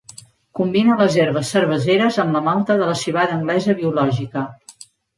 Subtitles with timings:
[0.59, 4.49] Combina les herbes cerveseres amb la malta de la civada anglesa biològica.